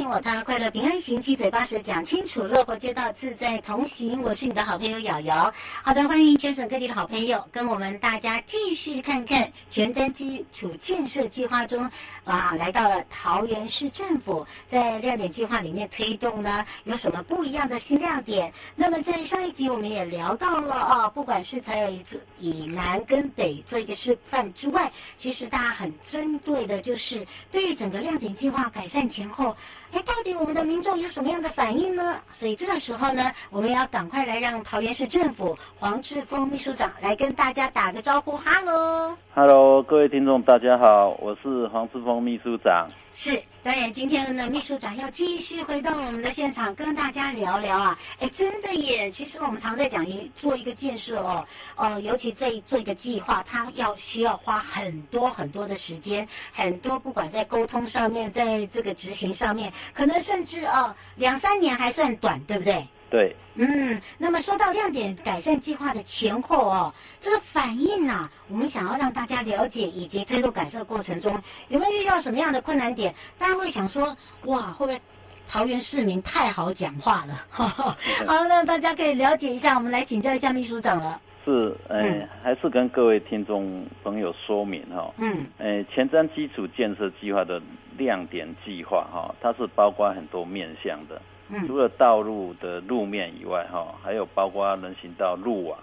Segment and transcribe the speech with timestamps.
[0.00, 4.22] 迎我他，快乐平安行，七嘴八舌讲清楚，乐活街道自在同行。
[4.22, 5.52] 我是你的好朋友瑶瑶。
[5.82, 11.90] 好的，欢迎全省各地的好朋友跟我们大家继续看看前瞻基础建设计划中
[12.24, 18.52] 啊，来到了桃园市政府在亮点计划里面推动呢，有什么不一样的新亮点？
[18.74, 29.56] 那么在上一集我们也聊到了啊，不管是才有一次以南跟北做一个示范之外，其实大家很针对的就是对于整个亮点计划改善前后。
[29.96, 32.20] 哎，到底我们的民众有什么样的反应呢？
[32.30, 38.36] 所以这个时候呢，我们要赶快来让桃园市政府黄志峰秘书长来跟大家打个招呼。
[38.36, 42.86] 哈喽，哈喽，各位听众，大家好，我是黄志峰秘书长。
[43.18, 47.98] 是，当然，今天呢，秘书长要继续回到我们的现场，跟大家聊聊啊。
[48.20, 62.86] 哎，真的耶，其实我们常在讲一做一个建设哦，哦，尤其这一做一个计划，它要需要花很多很多的时间，很多不管在沟通上面，在这个执行上面，可能甚至哦两三年还算短，对不对？
[63.08, 73.14] 对，嗯，那么说到亮点改善计划的前后哦，这个反应啊，我们想要让大家了解，以及推动改善的过程中有没有遇到什么样的困难点？
[73.38, 75.00] 大家会想说，哇，会不会
[75.46, 77.34] 桃园市民太好讲话了？
[77.48, 77.96] 好，
[78.26, 81.20] 那大家可以了解一下，我们来请教一下秘书长了。
[81.44, 87.62] 是，哎、呃嗯，还是跟各位听众朋友说明哈，嗯，哎，前瞻基础建设计划的
[87.96, 91.22] 亮点计划哈，它是包括很多面向的。
[91.66, 95.78] 除了道路的路面以外，哈，还有包括人行道路网，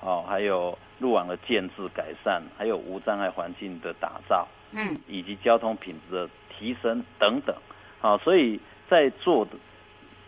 [0.00, 7.56] 哦，还有路网的建制改善，还有无障碍环境的打造，嗯，以及交通品质的提升等等，
[7.98, 8.60] 好，所以
[8.90, 9.48] 在做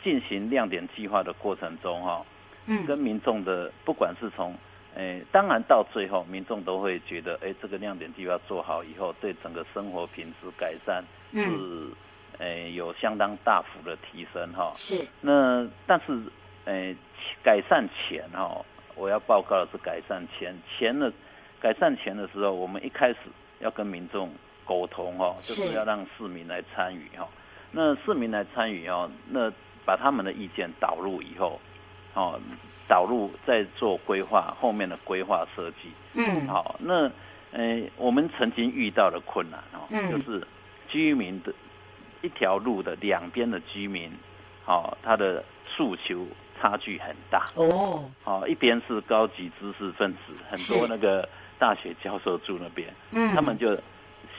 [0.02, 2.24] 进行亮点计划的过程中，哈，
[2.64, 4.56] 嗯，跟民众的不管是从，
[4.94, 11.04] 诶，当然到最后，民众都会觉得，诶，这个亮点计划做好以后，对整个生活品质改善
[11.34, 11.90] 是。
[12.38, 14.72] 诶，有相当大幅的提升哈。
[14.76, 15.06] 是。
[15.20, 16.22] 那但是，
[16.66, 16.94] 诶，
[17.42, 21.12] 改善前哈，我要报告的是改善前前的
[21.60, 23.16] 改善前的时候，我们一开始
[23.58, 24.30] 要跟民众
[24.64, 27.28] 沟通哈，就是要让市民来参与哈。
[27.72, 29.50] 那市民来参与哦，那
[29.84, 31.60] 把他们的意见导入以后，
[32.14, 32.40] 哦，
[32.86, 35.90] 导入再做规划，后面的规划设计。
[36.14, 36.46] 嗯。
[36.46, 37.10] 好，那
[37.52, 40.46] 诶，我们曾经遇到的困难哦，就是
[40.86, 41.52] 居民的。
[42.22, 44.10] 一条路的两边的居民，
[44.66, 46.26] 哦，他的诉求
[46.60, 47.46] 差距很大。
[47.54, 48.04] 哦。
[48.24, 53.78] 好、哦，一边是高级知识分子，很多那个大学教授住那边，嗯，他们就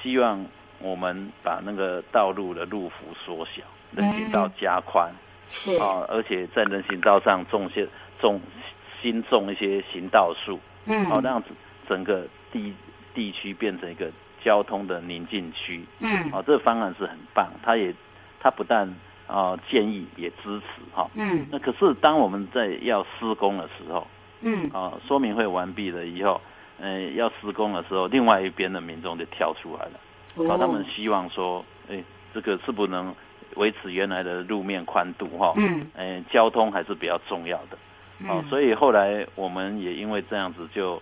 [0.02, 0.46] 希望
[0.80, 5.14] 我们把那个道路的路幅缩小，人行道加宽，
[5.50, 5.76] 是。
[5.78, 7.88] 啊、哦，而且在人行道上种些
[8.20, 8.42] 种
[9.02, 11.50] 新种一些行道树，嗯，好、哦，这样子
[11.88, 12.74] 整个地
[13.14, 14.12] 地区变成一个。
[14.44, 17.94] 交通的宁静区，嗯，哦，这个方案是很棒，他也，
[18.40, 18.88] 他不但
[19.28, 24.08] 啊、呃、建议也支持哈、哦，嗯，那可是当我们在要施工的时候，
[24.42, 26.42] 嗯，啊、呃，说明会完毕了以后，
[26.80, 30.00] 呃，要施工的时候，另外一边的民众就跳出来了，
[30.36, 32.04] 哦，他们希望说，哎，
[32.34, 33.14] 这个是不能
[33.56, 37.78] 维持原来的路面宽度哈，嗯，呃，交通还是比较重要的，
[38.28, 41.02] 哦，所以后来我们也因为这样子就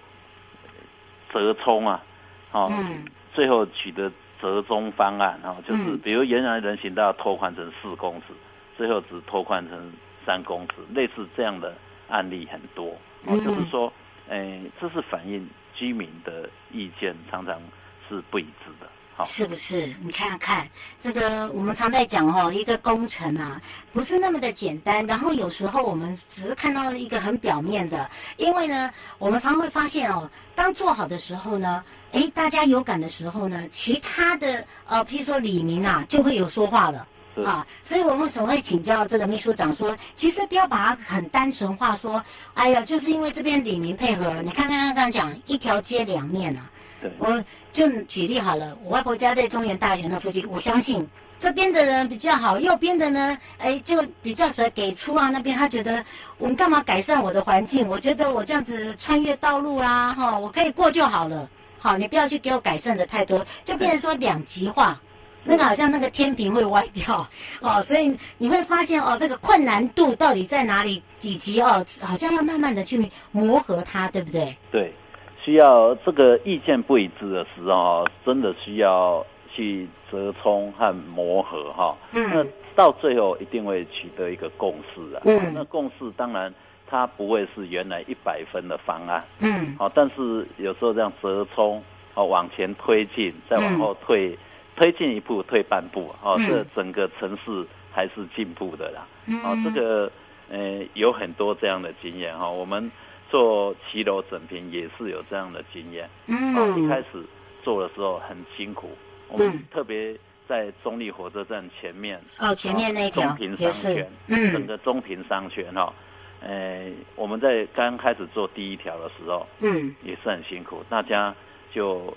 [1.32, 2.04] 折冲啊，
[2.52, 3.06] 哦，嗯。
[3.34, 8.34] 最后取得折中方案，哈，就是比如原来人行道拓宽成四公尺，
[8.78, 9.94] 最后只拓宽成
[10.26, 11.76] 三公尺，类似这样的
[12.08, 12.96] 案例很多。
[13.26, 13.92] 哦，就是说
[14.30, 17.62] 哎，这是反映居民的意见常常
[18.08, 18.88] 是不一致的。
[19.26, 19.88] 是不是？
[20.00, 20.70] 你看看
[21.02, 23.60] 这个，我们常在讲哦，一个工程啊，
[23.92, 25.04] 不是那么的简单。
[25.08, 28.08] 然后有时候我们只是看到一个很表面的，
[28.38, 31.84] 因为呢，我们常常会发现哦，当做好的时候呢，
[32.18, 37.08] 诶，大家有感的时候呢，其他的呃，譬如说李明啊，就会有说话了
[37.46, 37.68] 啊。
[37.84, 42.24] 所以我们总会请教这个秘书长说，其实不要把它很单纯化，说，
[42.56, 44.42] 哎呀，就是因为这边李明配合。
[44.42, 46.72] 你看看刚刚讲一条街两面啊。
[47.00, 51.08] 对，我就举例好了，我外婆家在中原大学那附近，我相信
[51.40, 55.30] 这边的人比较好，右边的呢，哎，就比较少给出啊。
[55.30, 56.04] 那边他觉得
[56.40, 57.88] 我们干嘛改善我的环境？
[57.88, 61.48] 我觉得我这样子穿越道路啦，哈，我可以过就好了。
[61.80, 65.00] 好，你不要去给我改善的太多，就变成说两极化，
[65.44, 67.28] 那个好像那个天平会歪掉
[67.62, 67.82] 哦。
[67.84, 71.02] 所以你会发现哦，这个困难度到底在哪里？
[71.22, 74.56] 以及哦，好像要慢慢的去磨合它，对不对？
[74.72, 74.94] 对。
[75.40, 81.96] 需要这个意见不一致的时候，真的需要去折冲和磨合哈。
[82.12, 82.30] 嗯。
[82.34, 82.46] 那
[82.76, 85.22] 到最后一定会取得一个共识啊。
[85.24, 85.54] 嗯。
[85.54, 86.54] 那共识当然
[86.88, 89.24] 它不会是原来一百分的方案。
[89.40, 89.76] 嗯。
[89.78, 94.38] 好，但是有时候这样折冲，哦，往前推进，再往后退，嗯、
[94.76, 99.08] 推进一步，退半步，哦，嗯、这整个城市还是进步的啦。
[99.26, 99.40] 嗯。
[99.44, 100.12] 哦，这个
[100.50, 102.92] 呃有很多这样的经验哈，我们。
[103.30, 107.22] 做骑楼整平也是有这样的经验，嗯，一开始
[107.62, 108.90] 做的时候很辛苦，
[109.28, 110.18] 我们特别
[110.48, 115.94] 在中立火车站前面，哦，前面那条中平商圈，嗯，整个中平商圈哈，
[116.42, 121.34] 呃，我们在刚开始做第一条的时候，嗯，也是很辛苦，大家
[121.72, 122.16] 就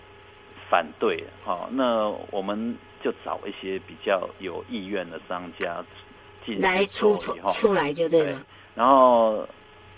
[0.69, 5.85] 反对，哈，那我们就找一些比较有意愿的商家
[6.45, 8.45] 进来出出来就对了，
[8.75, 9.47] 然后。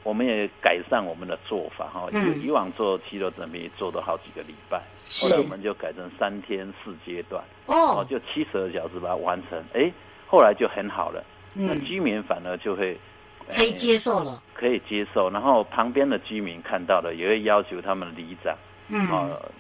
[0.05, 4.83] 我们也改善我们的做法哈，以以往做骑楼整平做了好几个礼拜，
[5.21, 9.93] 后来我们就改成三天四阶段，哦，就七十二小时把它完成，哎，
[10.27, 12.99] 后来就很好了，那居民反而就会
[13.55, 18.57] 可以接受了，可以接受，然后旁边的居民看到了，也会要求他们里长，
[18.89, 19.09] 嗯，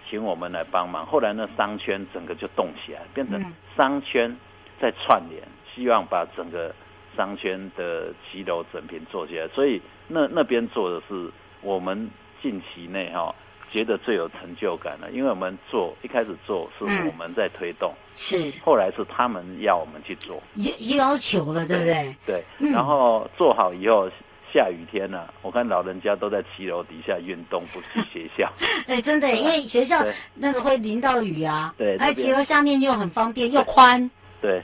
[0.09, 3.44] 请我们来帮忙，后来那商圈整个就动起来，变成
[3.77, 4.37] 商圈
[4.81, 5.43] 在串联，
[5.75, 6.75] 希望把整个。
[7.15, 9.79] 商圈的骑楼整平做起来，所以
[10.09, 11.31] 那那边做的是
[11.61, 12.11] 我们
[12.41, 13.35] 近期内哈
[13.72, 18.52] 觉得最有成就感了，因为我们做一开始做是我们在推动，嗯、是。
[18.62, 22.14] 后来是他们要我们去做，要要求了，对不对？
[22.26, 24.08] 对，嗯、然后做好以后，
[24.52, 28.52] 下雨天呢、啊，我看老人家都在骑楼底下运动，不去学校。
[28.86, 30.04] 哎，真的，因为学校
[30.34, 34.10] 那个会淋到雨啊，对，而骑楼下面又很方便又宽，
[34.40, 34.62] 对。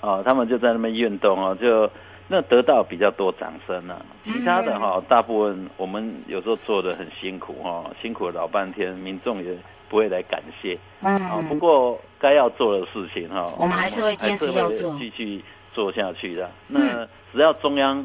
[0.00, 1.90] 哦，他们就在那边运动哦，就
[2.28, 4.06] 那得到比较多掌声呢、啊。
[4.24, 9.56] 其他的哈、哦，大部分我们有时候做的很辛苦哈、哦，辛苦了老半天，民众也
[9.88, 10.78] 不会来感谢。
[11.00, 15.42] 嗯，啊，不过该要做的事情哈、哦，我们还是会坚持要做，继续
[15.72, 16.50] 做下去的。
[16.66, 18.04] 那只要中央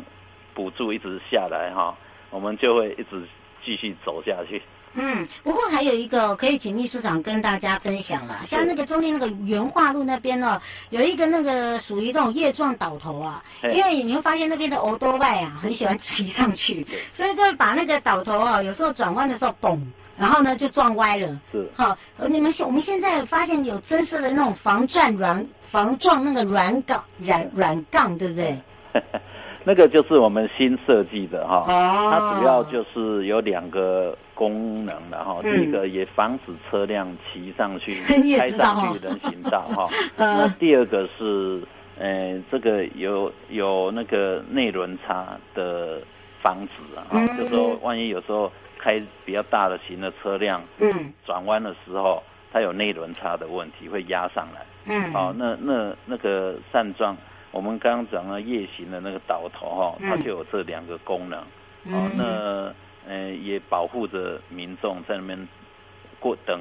[0.54, 1.96] 补助一直下来哈、哦，
[2.31, 3.22] 我们就会一直
[3.62, 4.62] 继续走下去。
[4.95, 10.62] 嗯，不过还有一个可以请秘书长跟大家分享了，像那个中间那个原化路那边哦，
[10.92, 19.80] 有一个那个属于这种叶状倒头啊，因为你会发现那边的欧多外啊，很喜欢骑上去，所以就会把那个倒头啊，有时候转弯的时候嘣，
[20.18, 21.39] 然后呢就撞歪了。
[21.51, 21.98] 是，好，
[22.29, 28.62] 你们现我们现在发现有增设的那种防撞软防撞那个软杠软软杠，对不对？
[29.65, 35.39] 那个就是我们新设计的哈，它主要就是有两个功能的哈。
[35.41, 38.01] 第一个也防止车辆骑上去、
[38.38, 39.89] 开上去人行道哈。
[40.17, 41.62] 那第二个是，
[41.98, 46.01] 呃，这个有有那个内轮差的
[46.41, 57.15] 防止啊，就是说万一有时候开比较大的型的车辆，嗯，转弯的时候它有内轮差的问题会压上来，嗯，好，那那那个散状。
[57.53, 61.39] 我们刚刚讲了夜行的那个导头哈，它就有这两个功能，
[61.86, 65.48] 嗯、哦，那呃也保护着民众在那边
[66.19, 66.60] 过等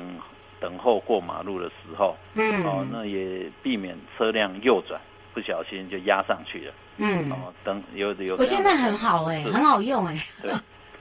[0.61, 5.01] 等候过马路的时候，嗯，哦，那也避免车辆右转
[5.33, 9.51] 不小心就压上去了，嗯，哦，等有有，我觉得很好哎，是。
[9.51, 10.53] 很好用哎，对，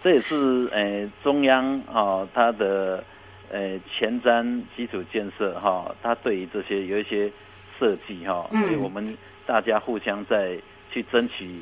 [0.01, 3.03] 这也是呃中央啊、哦、它的
[3.51, 7.29] 呃前瞻基础建设哈、哦，它对于这些有一些
[7.77, 9.17] 设计哈，所以我们。
[9.51, 10.58] 大家互相在
[10.89, 11.60] 去争取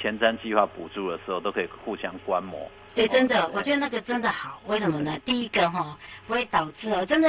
[0.00, 2.58] 前瞻计划补助的时候，都可以互相观摩。
[2.94, 4.62] 对，真的，我觉得那个真的好。
[4.66, 5.14] 为什么呢？
[5.22, 5.94] 第一个哈，
[6.26, 7.28] 不会导致哦，真的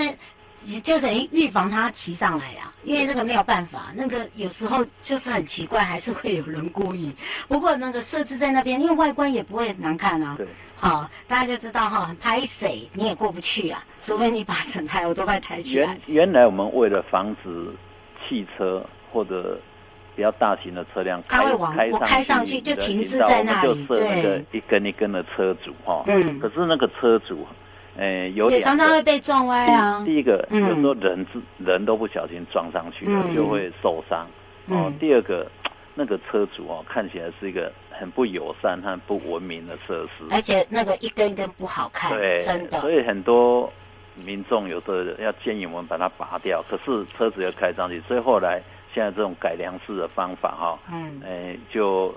[0.64, 7.14] 也就等于预防它骑上来呀、啊，因为这个没有办法，那个有时候就是很奇怪，还是会有人故意。
[7.50, 10.36] 不过那个设置在那边，因为外观也不会很难看啊。
[10.38, 10.48] 对。
[10.78, 16.00] 好，大家就知道哈，拍水你也过不去啊，除非你把整台我都快抬起来。
[16.08, 17.70] 原原来我们为了防止
[18.26, 19.60] 汽车或者
[20.16, 26.04] 比较大型的车辆开它会往开上去，开上去就停滞在那里，就设那个一根一根的车主哈。
[26.08, 26.40] 嗯。
[26.40, 27.46] 可是那个车主。
[27.96, 30.02] 诶，有点常常会被撞歪啊。
[30.04, 34.26] 第一个，有时候人是人都不小心撞上去了，就会受伤。
[34.66, 35.46] 哦，第二个，
[35.94, 42.82] 那个车主哦，看起来是一个很不友善和不文明的设施，而且那个一根一根不好看，对，真的。
[42.82, 43.72] 所以很多
[44.16, 48.60] 民众有时候要建议我们把它拔掉，可是车子要开上去，所以后来
[48.94, 52.14] 现在这种改良式的方法哈，嗯，哎，就。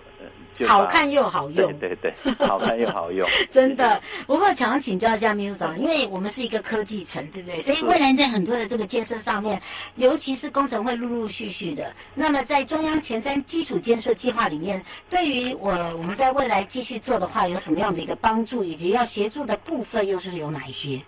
[0.66, 4.00] 好看又好用，对对对，好看又好用， 真的。
[4.26, 7.60] 不过想要请教一下秘书长，因为我们是一个科技城，对不对？
[7.60, 9.60] 所以未来在很多的这个建设上面，
[9.96, 11.92] 尤其是工程会陆陆续续的。
[12.14, 20.98] 那么在中央前瞻基础建设计划里面，对于我我们在未来继续做的话，有什么样的一个帮助，以及要协助的部分又是有哪一些？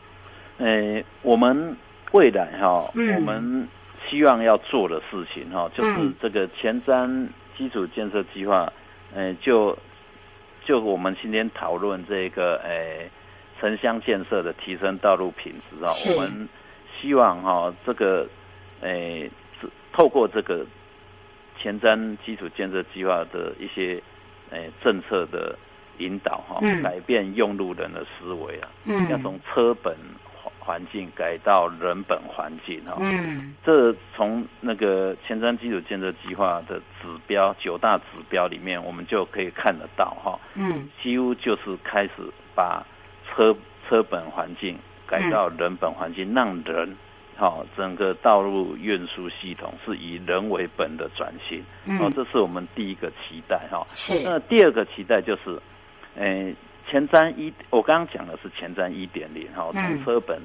[0.58, 1.74] 呃，我们
[2.12, 3.66] 未来哈，嗯、我们
[4.08, 8.72] 希望要做的事情哈，就是这个前瞻基础建设计划。
[9.14, 9.76] 呃，就
[10.64, 13.08] 就我们今天讨论这个呃
[13.60, 16.48] 城乡建设的提升道路品质啊，是我们
[16.98, 18.26] 希望哈、哦、这个
[18.80, 19.28] 呃
[19.92, 20.64] 透过这个
[21.58, 24.02] 前瞻基础建设计划的一些
[24.50, 25.58] 呃政策的
[25.98, 29.94] 引导哈，嗯、改变用路人的思维啊，嗯、要从车本。
[30.68, 42.12] 环境改到人本环境哈，嗯，这从那个前瞻基础建设计划的指标九大指标里面，我们就可以看得到哈，嗯，几乎就是开始
[42.54, 42.86] 把
[43.24, 43.56] 车
[43.88, 46.94] 车本环境改到人本环境，让人
[47.34, 51.64] 哈整个道路运输系统是以人为本的转型，
[51.98, 55.58] 哦，这是我们第一个期待哈，是，那第二个期待就是，
[56.16, 56.54] 诶。
[56.90, 60.40] 前瞻一，我刚刚讲的是前瞻一点零，哈，从车本，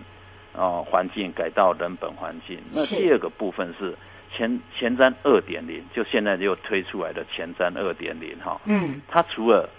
[0.54, 2.60] 哦，环境改到人本环境。
[2.72, 3.96] 那第二个部分是
[4.32, 9.70] 前前瞻二点零，就现在又推出来的前瞻二点零，哈，嗯，它除了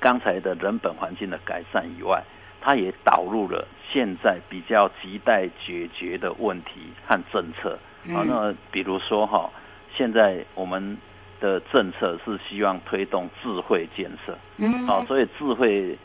[0.00, 2.22] 刚才的人本环境的改善以外，
[2.60, 7.78] 它也导入了现在比较亟待解决的问题和政策。
[8.08, 9.50] 啊，那比如说哈，
[9.94, 10.96] 现在我们。
[11.42, 15.98] 的政策是希望推动智慧建设，嗯，啊，所以智慧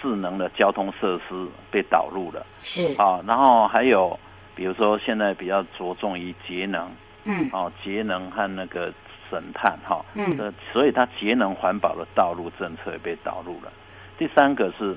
[0.00, 4.18] 智能的交通设施被导入了，是，啊，然后还有
[4.54, 6.90] 比如说现在比较着重于节能，
[7.24, 8.92] 嗯，哦，节能和那个
[9.30, 13.72] 省碳，哈，嗯，呃所以它节能环保的道路政策也被导入了。
[14.18, 14.96] 第三个是，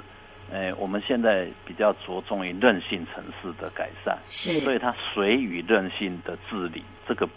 [0.51, 7.27] 诶，我们现在比较着重于韧性城市的改善，是，所以它水与韧性的治理这个。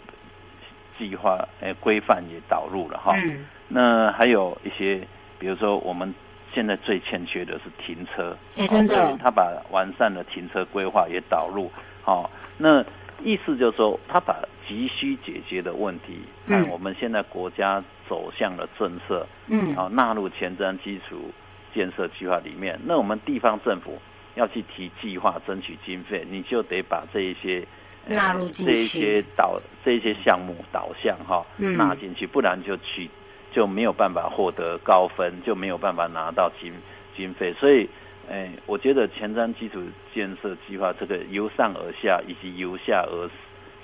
[0.97, 3.15] 计划诶，规范也导入了哈。
[3.15, 3.43] 嗯。
[3.67, 5.01] 那还有一些，
[5.39, 6.13] 比如说我们
[6.53, 9.17] 现在最欠缺的是停车，欸、真的。
[9.21, 11.71] 他把完善的停车规划也导入。
[12.03, 12.83] 好，那
[13.23, 21.31] 意思就是说，他把急需解决的问题，看我们现在国家走向的政策，嗯，好纳入前瞻基础
[21.73, 22.79] 建设计划里面。
[22.85, 23.99] 那我们地方政府
[24.35, 27.65] 要去提计划，争取经费，你就得把这一些。
[28.07, 33.07] 纳入进去，这一些导这一些项目导向哈，纳进去，不然就去
[33.51, 36.73] 就没有办法获得高分，就没有办法拿到经
[37.15, 37.53] 经费。
[37.53, 37.87] 所以，
[38.29, 39.81] 哎，我觉得前瞻基础
[40.13, 43.29] 建设计划这个由上而下以及由下而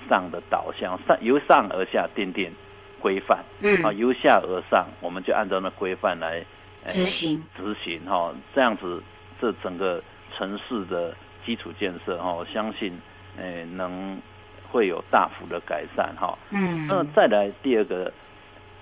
[0.08, 2.52] 上的导向，上由上而下奠定
[3.00, 6.44] 规范，嗯，啊，由下而上，我们就按照那规范来
[6.88, 9.02] 执行执行哈，这样子
[9.40, 10.02] 这整个
[10.36, 12.98] 城市的基础建设哈，我相信。
[13.40, 14.20] 诶，能
[14.68, 16.36] 会有大幅的改善哈。
[16.50, 18.12] 嗯，那再来第二个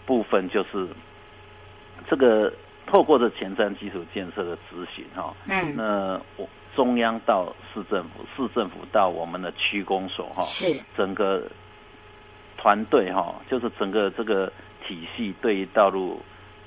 [0.07, 0.89] 部分就是
[2.09, 2.53] 这个
[2.87, 5.35] 透过这前瞻基础建设的执行哈。
[5.47, 10.43] 嗯，那我中央到市政府，市政府到我们的区公所哈。
[10.45, 10.81] 是。
[10.97, 11.43] 整个
[12.57, 14.53] 团队哈，就是整个这个
[14.87, 16.23] 体系对于道路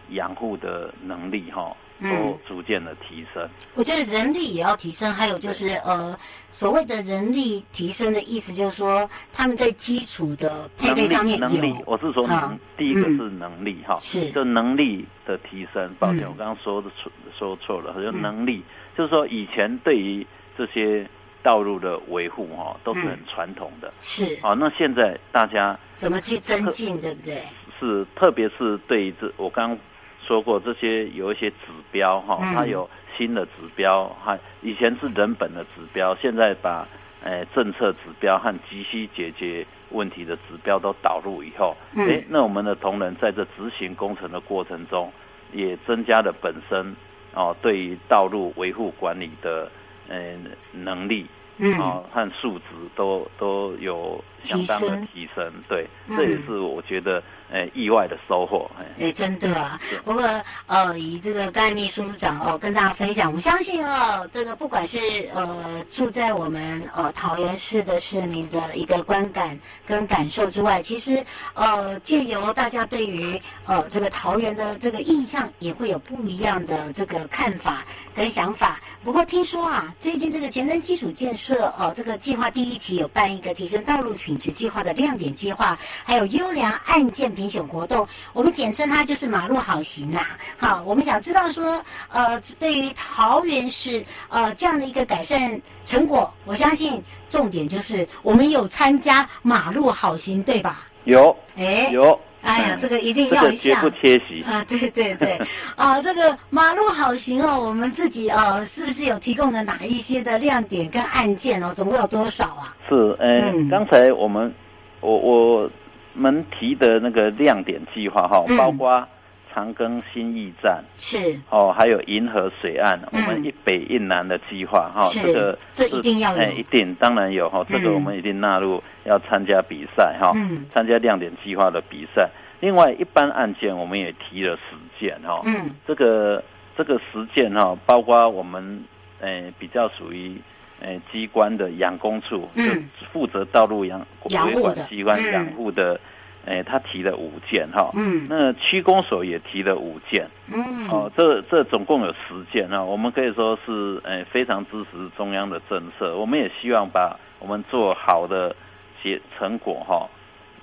[0.10, 1.75] 养护的能力哈。
[2.01, 6.18] 都逐渐的提升，嗯，我觉得人力也要提升，还有就是呃，
[6.51, 15.94] 所谓的人力提升的意思，就是说他们在基础的配备上面有能力，我是说能，啊、第一个是能力哈，是，嗯、就能力的提升。
[16.00, 20.25] 抱歉，嗯、我刚刚说的错说错了，就能力，嗯、就是说以前对于
[20.58, 21.06] 这些
[21.44, 27.44] 道路的维护哈，都是很传统的，嗯、是，好，那现在大家怎么去增进，对不对？
[27.77, 29.77] 是，特别是对于这我刚。
[30.26, 36.88] 说过这些有一些指标哈，它有新的指标，哈以前是人本的指标，现在把
[37.24, 45.12] 呃政策指标和急需解决问题的指标都导入以后，诶、嗯，那我们的同仁在这执行工程的过程中，
[45.52, 46.96] 也增加了本身
[47.34, 49.72] 哦对于道路维护管理的
[50.08, 50.36] 呃
[50.72, 51.26] 能力。
[51.62, 58.72] 嗯，啊，和数值都都有相当的提升，对，嗯、这也是我觉得呃意外的收获。
[58.80, 59.78] 哎、欸，真的啊。
[60.06, 60.24] 不过
[60.68, 64.98] 呃，以这个甘秘书长哦跟大家分享，我相信哦，这个不管是
[65.36, 71.22] 呃住在我们呃桃园市的市民的一个观感跟感受之外，其实
[71.56, 77.86] 呃借由大家对于呃这个桃园的这个印象，也会有不一样的这个看法
[78.16, 78.80] 跟想法。
[79.04, 81.49] 不过听说啊，最近这个前瞻基础建设。
[81.50, 90.38] 这哦，这个计划第一期有办一个提升道路品质计划的亮点计划，还有优良案件评选活动，我们简称它就是马路好行啦。
[90.60, 100.86] 好，我们想知道说，呃，对于桃园市呃这样的一个改善成果，我相信重点就是我们有参加马路好行，对吧？
[101.06, 102.20] 有，哎，有。
[102.41, 104.65] 哎呀，这个一定要一下，这个、绝不缺席啊！
[104.67, 105.39] 对对对，
[105.75, 111.74] 啊，这个马路好行哦，我们自己啊，是不是有提供的哪一些的亮点跟案件哦？
[111.75, 112.75] 总共有多少啊？
[112.88, 114.53] 是，呃、嗯，刚才我们
[115.01, 115.69] 我我
[116.13, 119.08] 们提的那个亮点计划哈，包括。
[119.53, 121.39] 长庚新驿站是。
[121.50, 132.29] 哦，还有银河水岸，嗯、我们一北一南的计划哈，这个这一定要有，哎，一定当然有哈，这个我们一定纳入要参加比赛哈，嗯、参加亮点计划的比赛。
[132.60, 136.44] 另外，一般案件我们也提了十件哈，嗯，这个
[136.77, 138.84] 这个十件哈，包括我们
[139.20, 140.39] 诶比较属于
[140.82, 146.00] 诶机关的养工处，嗯，负责道路养维管机关养护的。
[146.46, 158.55] 哎，他提了五件哈，嗯，那区公所也提了五件，嗯，哦，这这总共有十件哈，我们可以说是哎非常支持中央的政策，我们也希望把我们做好的
[159.03, 160.10] 结成果哈。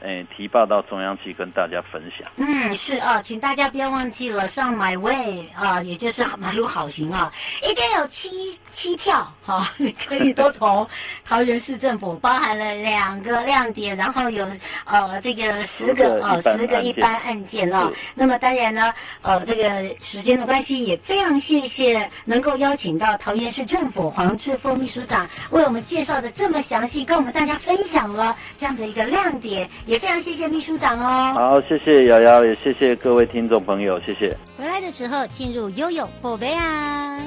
[0.02, 2.30] 哎，提报到中央去跟大家分享。
[2.36, 10.88] 嗯，是啊，请大家不要忘记了上 My Way 啊，也就是马路好行啊，一定有七七票哈，你 可以都投
[11.24, 14.46] 桃园市政府，包含了两个亮点，然后有
[14.84, 17.90] 呃这个十个呃十个一般案件啊。
[18.14, 29.95] 那么当然呢，呃这个时间的关系，也非常谢谢能够邀请到桃园市政府黄志峰秘书长为我们介绍的这么详细，跟我们大家分享了这样的一个亮点也。
[29.98, 34.36] 非常谢谢秘书长哦，好，谢谢瑶瑶，也谢谢各位听众朋友，谢谢。
[34.58, 37.18] 回来的时候进入悠悠宝贝啊。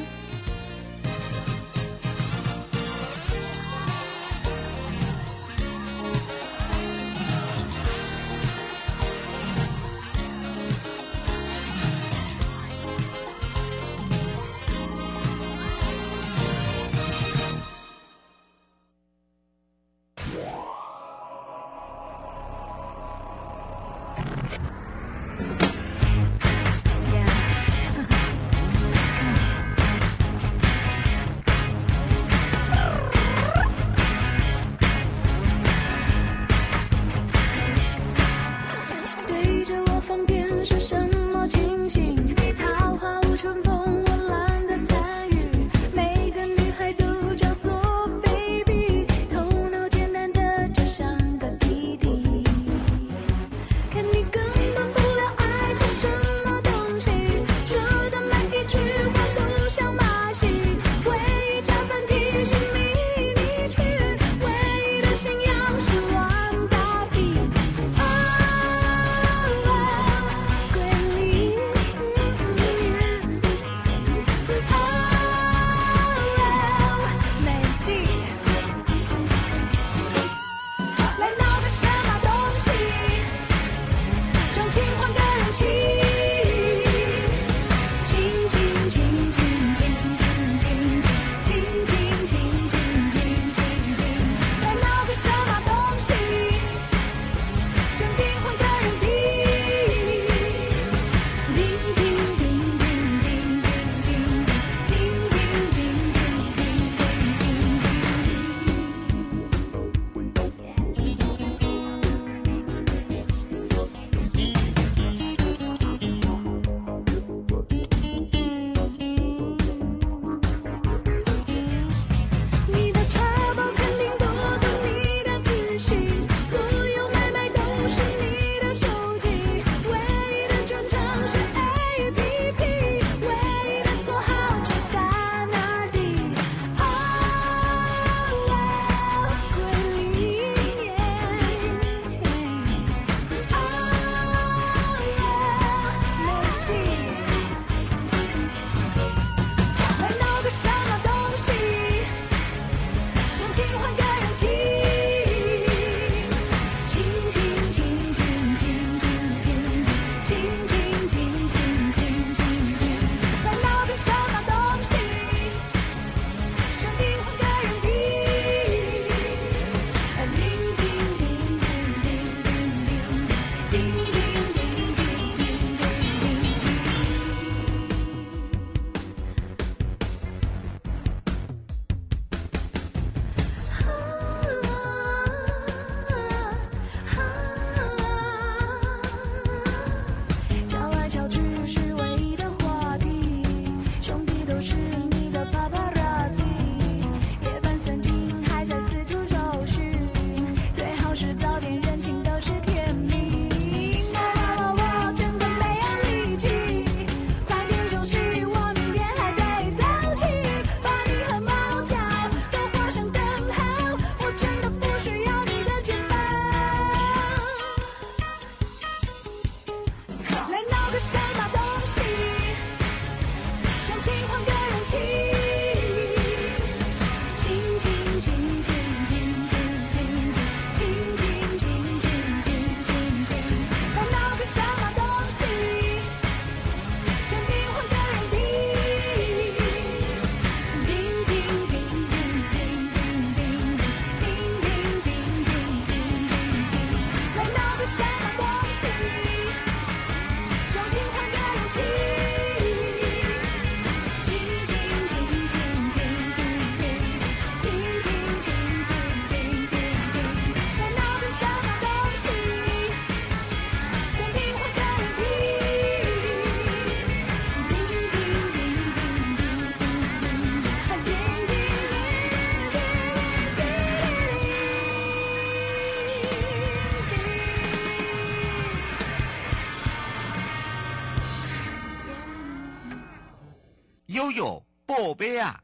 [285.00, 285.64] 宝贝啊！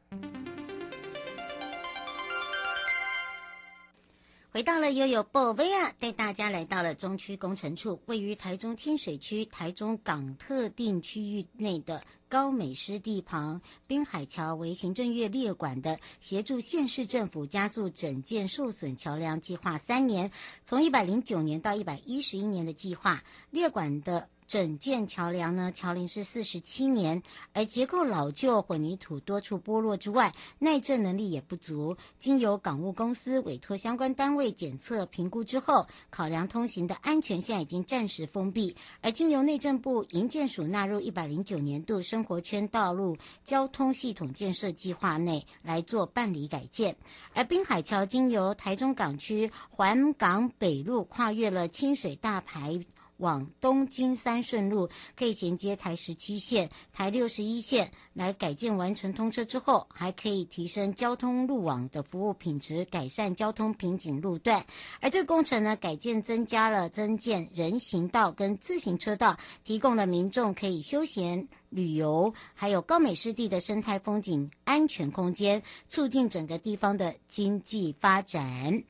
[4.50, 20.32] 回到了悠悠宝贝啊，带大家来到了中区工程处，位于台中天水区台中港特定区域内的高美湿地旁，滨海桥为行政院列管的，协助县市政府加速整建受损桥梁计划三年，
[20.64, 24.30] 从一百零九年到一百一十一年的计划列管的。
[24.46, 31.96] 整建桥梁呢，桥龄是四十七年，而结构老旧、混凝土多处剥落之外，耐震能力也不足。
[32.20, 38.76] 经由港务公司委托相关单位检测评估之后，考量通行的安全，现在已经暂时封闭。
[39.00, 46.96] 而经由内政部营建署纳入一百零九年度生活圈道路交通系统建设计划内来做办理改建。
[47.34, 52.84] 而滨海桥经由台中港区环港北路跨越了清水大排。
[53.18, 64.66] 往东金三顺路可以衔接台十七线、台六十一线，来改建完成通车之后，还可以提升交通路网的服务品质，改善交通瓶颈路段。
[65.00, 78.84] 而这个工程呢，改建增加了增建人行道跟自行车道，提供了民众可以休闲旅游，还有高美湿地的生态风景安全空间，促进整个地方的经济发展。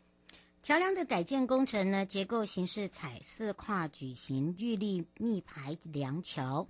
[0.66, 6.66] 桥梁的改建工程呢，结构形式采四跨矩形预立密排梁桥，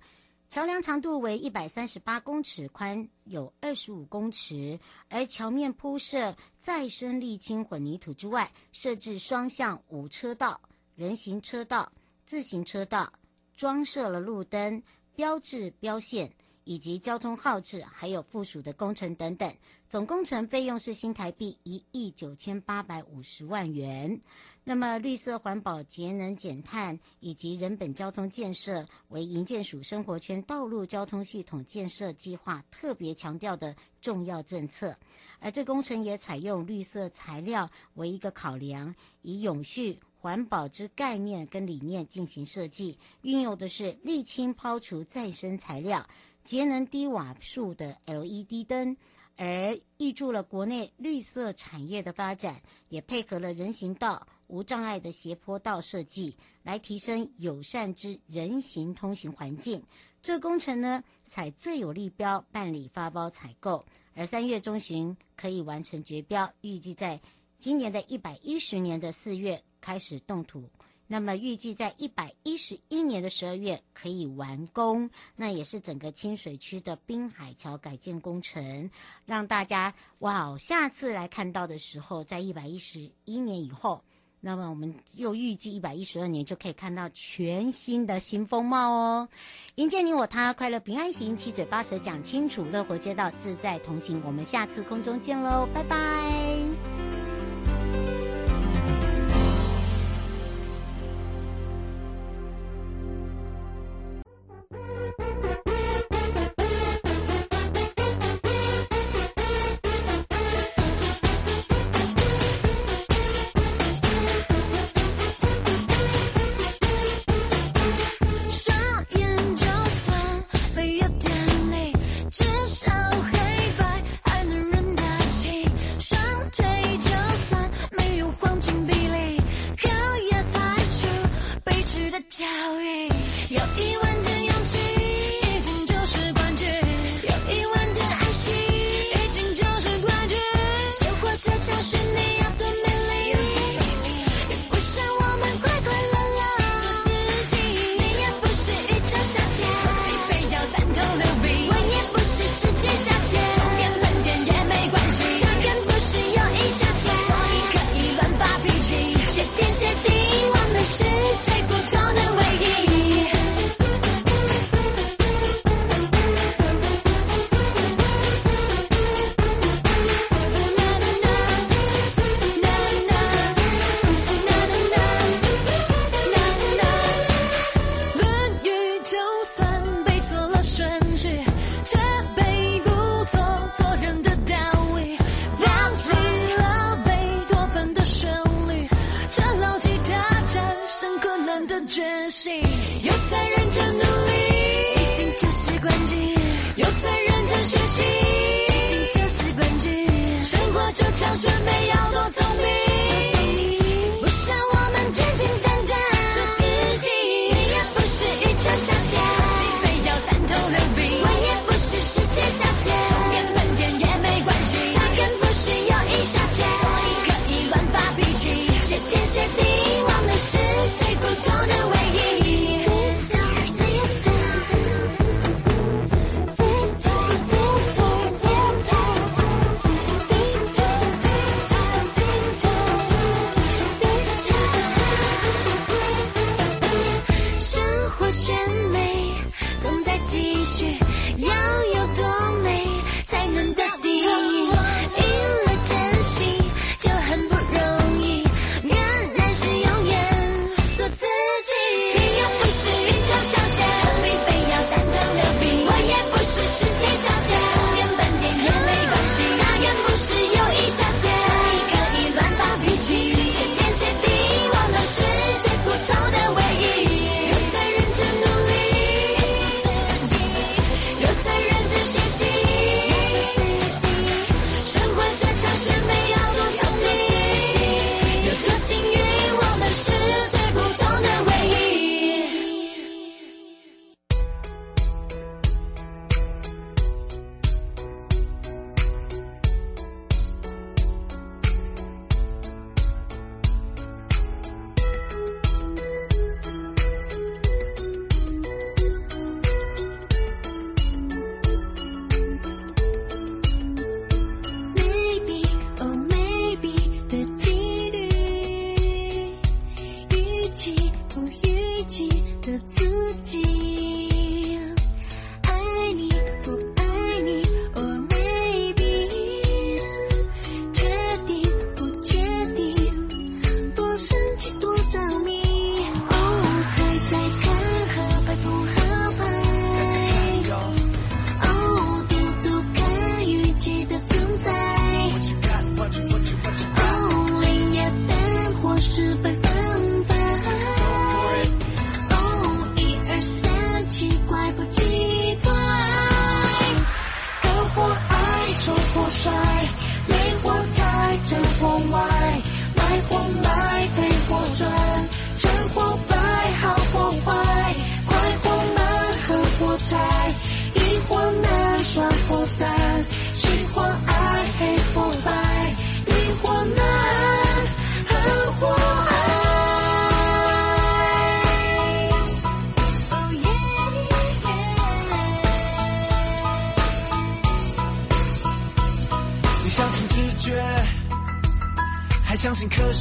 [0.51, 4.79] 桥梁长度为一百三十八公尺，宽有二十五公尺，
[5.09, 10.61] 而桥面铺设再生沥青混凝土之外，设置双向五车道、
[10.95, 11.91] 人行车道、
[12.27, 13.11] 自行车道，
[13.55, 14.83] 装设了路灯、
[15.15, 16.33] 标志标线。
[16.67, 19.55] 以及交通号志，还有附属的工程等等，
[19.89, 24.19] 总工程费用是新台币一亿九千八百五十万元。
[24.65, 34.97] 那么，绿色环保、节能减碳以及人本交通建设为营建署生活圈道路交通系统建设计划特别强调的重要政策。
[35.39, 46.09] 而这工程也采用绿色材料为一个考量，以永续环保之概念跟理念进行设计，运用的是沥青抛除再生材料。
[46.47, 48.95] 节能低瓦数的 LED 灯，
[49.35, 59.83] 而挹注了国内绿色产业的发展，也配合了人行道无障碍的斜坡道设计，来提升友善之人行通行环境。
[60.21, 67.19] 这工程呢，采最有利标办理发包采购，而三月中旬可以完成决标，预计在
[67.59, 70.69] 今年的一百一十年的四月开始动土。
[71.07, 78.91] 那么预计在一百一十一年的十二月可以完工，那也是整个清水区的滨海桥改建工程，
[79.25, 84.03] 让大家哇，下次来看到的时候，在一百一十一年以后，
[84.41, 89.29] 那么我们又预计一百一十二年就可以看到全新的新风貌哦。
[89.75, 94.21] 迎接你我他，快乐平安行，七嘴八舌讲清楚，乐活街道自在同行。
[94.25, 96.56] 我们下次空中见喽，拜拜。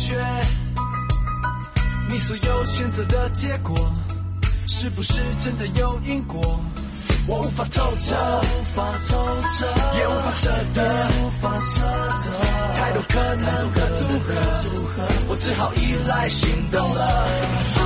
[0.07, 0.15] 觉。
[2.09, 3.75] 你所有选择的结果，
[4.69, 6.41] 是不是真的有因果？
[7.29, 9.17] 我无法透彻，无法透
[9.59, 9.67] 彻，
[9.99, 11.81] 也无法舍得，无法舍
[12.23, 12.31] 得。
[12.77, 13.99] 太多可能，太多，
[14.63, 17.86] 组合，我只好依赖行动了。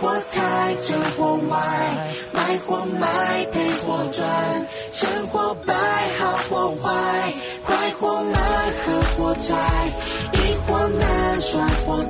[0.00, 1.56] 火台，真火卖，
[2.32, 4.28] 卖火卖，赔火赚，
[4.92, 5.74] 成或败，
[6.18, 7.34] 好或坏，
[7.64, 8.40] 快或慢，
[8.84, 9.54] 和火柴，
[10.32, 12.07] 一或难，耍火。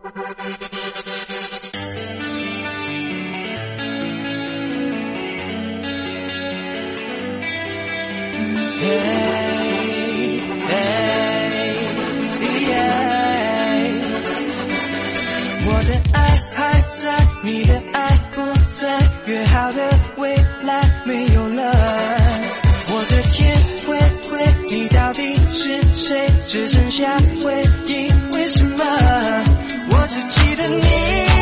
[0.00, 0.04] 嘿
[10.66, 10.72] 嘿
[12.62, 12.70] 耶
[15.66, 16.16] 我的爱
[16.54, 17.98] 还在你的爱
[18.32, 21.74] 不在约好的未来没有了
[22.90, 23.98] 我的天灰
[24.30, 26.30] 灰你到底是谁？
[26.46, 29.57] 只剩下回忆为什么？
[30.08, 31.37] 어제 지른 일